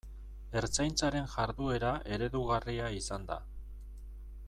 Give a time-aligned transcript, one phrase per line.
[0.61, 3.39] Ertzaintzaren jarduera eredugarria izan da.